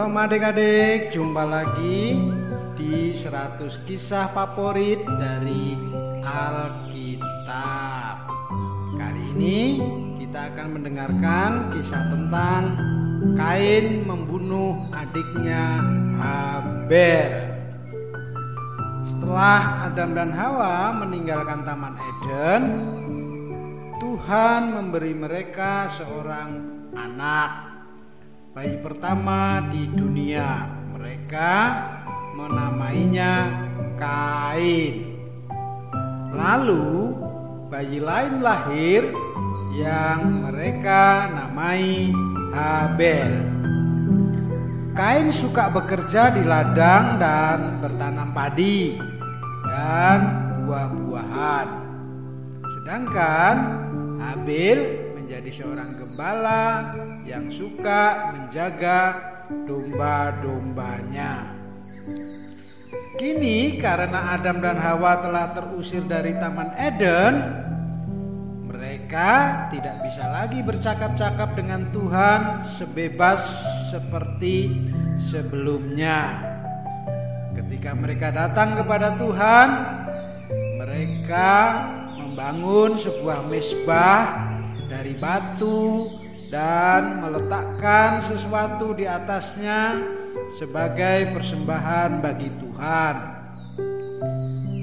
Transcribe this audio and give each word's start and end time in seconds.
Shalom 0.00 0.16
adik-adik, 0.16 1.12
jumpa 1.12 1.44
lagi 1.44 2.16
di 2.72 3.12
100 3.12 3.84
kisah 3.84 4.32
favorit 4.32 4.96
dari 5.04 5.76
Alkitab. 6.24 8.16
Kali 8.96 9.22
ini 9.36 9.76
kita 10.16 10.56
akan 10.56 10.68
mendengarkan 10.72 11.68
kisah 11.76 12.08
tentang 12.08 12.80
Kain 13.36 14.08
membunuh 14.08 14.88
adiknya 14.88 15.84
Habel. 16.16 17.60
Setelah 19.04 19.84
Adam 19.84 20.16
dan 20.16 20.32
Hawa 20.32 20.96
meninggalkan 20.96 21.60
Taman 21.68 22.00
Eden, 22.00 22.88
Tuhan 24.00 24.80
memberi 24.80 25.12
mereka 25.12 25.92
seorang 25.92 26.56
anak 26.96 27.69
bayi 28.50 28.82
pertama 28.82 29.62
di 29.70 29.86
dunia. 29.86 30.66
Mereka 30.98 31.54
menamainya 32.34 33.34
Kain. 33.94 34.94
Lalu 36.34 37.14
bayi 37.70 38.02
lain 38.02 38.42
lahir 38.42 39.06
yang 39.76 40.50
mereka 40.50 41.30
namai 41.30 42.10
Habel. 42.50 43.32
Kain 44.98 45.30
suka 45.30 45.70
bekerja 45.70 46.34
di 46.34 46.42
ladang 46.42 47.22
dan 47.22 47.78
bertanam 47.78 48.34
padi 48.34 48.98
dan 49.62 50.18
buah-buahan. 50.66 51.68
Sedangkan 52.66 53.56
Habel 54.18 55.09
menjadi 55.30 55.62
seorang 55.62 55.94
gembala 55.94 56.90
yang 57.22 57.46
suka 57.54 58.34
menjaga 58.34 59.14
domba-dombanya. 59.62 61.54
Kini 63.14 63.78
karena 63.78 64.34
Adam 64.34 64.58
dan 64.58 64.82
Hawa 64.82 65.22
telah 65.22 65.54
terusir 65.54 66.02
dari 66.10 66.34
Taman 66.34 66.74
Eden, 66.74 67.46
mereka 68.74 69.70
tidak 69.70 70.02
bisa 70.02 70.26
lagi 70.34 70.66
bercakap-cakap 70.66 71.54
dengan 71.54 71.86
Tuhan 71.94 72.66
sebebas 72.66 73.70
seperti 73.94 74.82
sebelumnya. 75.14 76.42
Ketika 77.54 77.94
mereka 77.94 78.34
datang 78.34 78.74
kepada 78.74 79.14
Tuhan, 79.14 79.68
mereka 80.74 81.54
membangun 82.18 82.98
sebuah 82.98 83.46
mesbah 83.46 84.50
dari 84.90 85.14
batu 85.14 86.10
dan 86.50 87.22
meletakkan 87.22 88.18
sesuatu 88.18 88.90
di 88.90 89.06
atasnya 89.06 90.02
sebagai 90.58 91.30
persembahan 91.30 92.18
bagi 92.18 92.50
Tuhan. 92.58 93.16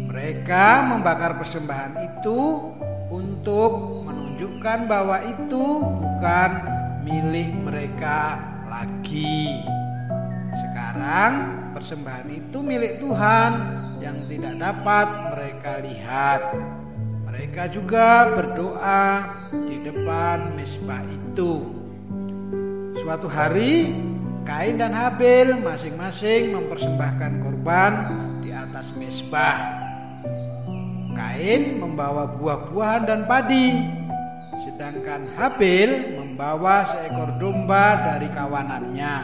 Mereka 0.08 0.96
membakar 0.96 1.36
persembahan 1.36 1.94
itu 2.08 2.40
untuk 3.12 4.04
menunjukkan 4.08 4.80
bahwa 4.88 5.20
itu 5.28 5.66
bukan 5.84 6.52
milik 7.04 7.52
mereka 7.68 8.40
lagi. 8.72 9.60
Sekarang 10.56 11.32
persembahan 11.76 12.32
itu 12.32 12.58
milik 12.64 13.04
Tuhan 13.04 13.52
yang 14.00 14.24
tidak 14.32 14.56
dapat 14.56 15.08
mereka 15.36 15.72
lihat. 15.84 16.42
Mereka 17.38 17.70
juga 17.70 18.34
berdoa 18.34 19.30
di 19.70 19.78
depan 19.86 20.58
mesbah 20.58 21.06
itu. 21.06 21.70
Suatu 22.98 23.30
hari, 23.30 23.94
Kain 24.42 24.82
dan 24.82 24.90
Habel 24.90 25.62
masing-masing 25.62 26.58
mempersembahkan 26.58 27.38
korban 27.38 27.94
di 28.42 28.50
atas 28.50 28.90
mesbah. 28.98 29.54
Kain 31.14 31.78
membawa 31.78 32.26
buah-buahan 32.26 33.06
dan 33.06 33.30
padi, 33.30 33.86
sedangkan 34.66 35.38
Habel 35.38 36.18
membawa 36.18 36.90
seekor 36.90 37.38
domba 37.38 38.02
dari 38.02 38.34
kawanannya. 38.34 39.16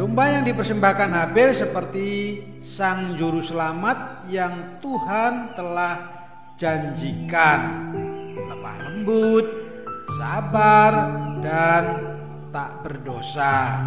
Domba 0.00 0.32
yang 0.32 0.48
dipersembahkan 0.48 1.10
Habel 1.12 1.52
seperti 1.52 2.40
sang 2.64 3.20
juru 3.20 3.44
selamat 3.44 4.32
yang 4.32 4.80
Tuhan 4.80 5.52
telah 5.52 6.13
janjikan 6.54 7.90
lemah 8.38 8.76
lembut, 8.86 9.46
sabar 10.18 10.92
dan 11.42 11.84
tak 12.54 12.86
berdosa. 12.86 13.82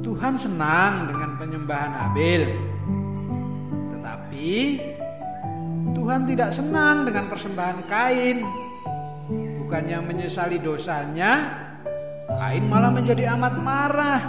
Tuhan 0.00 0.34
senang 0.40 1.12
dengan 1.12 1.36
penyembahan 1.36 1.92
Abel. 2.08 2.42
Tetapi 3.92 4.50
Tuhan 5.92 6.24
tidak 6.24 6.50
senang 6.56 7.04
dengan 7.04 7.28
persembahan 7.28 7.78
Kain. 7.84 8.38
Bukannya 9.60 10.02
menyesali 10.02 10.58
dosanya, 10.58 11.32
Kain 12.26 12.64
malah 12.66 12.90
menjadi 12.90 13.36
amat 13.36 13.54
marah. 13.60 14.22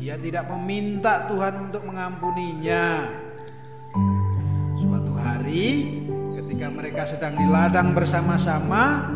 Ia 0.00 0.16
tidak 0.16 0.48
meminta 0.48 1.28
Tuhan 1.28 1.70
untuk 1.70 1.84
mengampuninya. 1.84 3.04
Suatu 4.80 5.12
hari, 5.20 6.00
Ketika 6.60 6.76
mereka 6.76 7.08
sedang 7.08 7.40
di 7.40 7.48
ladang 7.48 7.96
bersama-sama, 7.96 9.08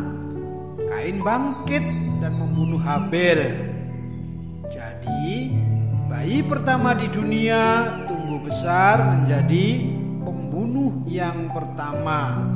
Kain 0.89 1.21
bangkit 1.21 1.85
dan 2.25 2.41
membunuh 2.41 2.81
Habel. 2.81 3.69
Jadi, 4.73 5.53
bayi 6.09 6.41
pertama 6.41 6.97
di 6.97 7.05
dunia 7.13 7.93
tumbuh 8.09 8.41
besar 8.49 9.13
menjadi 9.13 9.85
pembunuh 10.25 11.05
yang 11.05 11.53
pertama. 11.53 12.49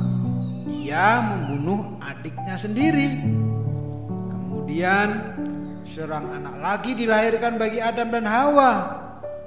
Ia 0.65 1.21
membunuh 1.21 2.01
adiknya 2.01 2.57
sendiri. 2.57 3.13
Kemudian, 4.33 5.37
seorang 5.85 6.33
anak 6.33 6.55
lagi 6.65 6.97
dilahirkan 6.97 7.61
bagi 7.61 7.77
Adam 7.77 8.09
dan 8.09 8.25
Hawa. 8.25 8.73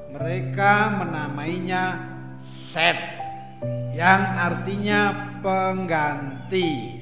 Mereka 0.07 1.03
menamainya 1.03 1.99
Seth 2.39 3.22
yang 4.03 4.23
artinya 4.35 5.01
pengganti. 5.39 6.99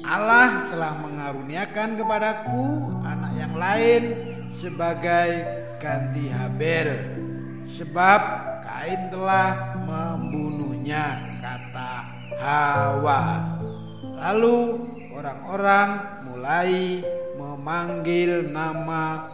Allah 0.00 0.72
telah 0.72 0.96
mengaruniakan 0.96 2.00
kepadaku 2.00 2.64
anak 3.04 3.32
yang 3.36 3.52
lain 3.52 4.02
sebagai 4.48 5.28
ganti 5.76 6.32
Habel 6.32 6.88
sebab 7.68 8.20
Kain 8.64 9.12
telah 9.12 9.76
membunuhnya 9.84 11.36
kata 11.44 11.92
Hawa. 12.40 13.24
Lalu 14.24 14.56
orang-orang 15.12 15.88
mulai 16.24 17.04
memanggil 17.36 18.48
nama 18.48 19.28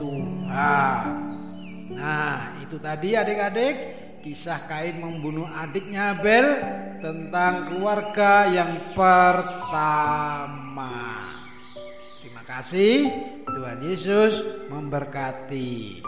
Tuhan. 0.00 1.12
Nah, 1.92 2.56
itu 2.64 2.80
tadi 2.80 3.12
adik-adik 3.12 4.05
kisah 4.26 4.66
Kain 4.66 4.98
membunuh 4.98 5.46
adiknya 5.46 6.10
Habel 6.10 6.58
tentang 6.98 7.70
keluarga 7.70 8.50
yang 8.50 8.90
pertama. 8.90 10.90
Terima 12.18 12.42
kasih, 12.42 13.06
Tuhan 13.46 13.78
Yesus 13.86 14.66
memberkati. 14.66 16.02